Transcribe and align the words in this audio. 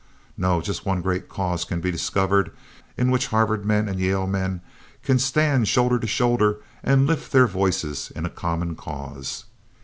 No, 0.35 0.61
just 0.61 0.83
one 0.83 1.03
great 1.03 1.29
cause 1.29 1.63
can 1.63 1.79
be 1.79 1.91
discovered 1.91 2.51
in 2.97 3.11
which 3.11 3.27
Harvard 3.27 3.67
men 3.67 3.87
and 3.87 3.99
Yale 3.99 4.25
men 4.25 4.61
can 5.03 5.19
stand 5.19 5.67
shoulder 5.67 5.99
to 5.99 6.07
shoulder 6.07 6.55
and 6.81 7.05
lift 7.05 7.31
their 7.31 7.45
voices 7.45 8.11
in 8.15 8.25
a 8.25 8.29
common 8.31 8.75
cause. 8.75 9.45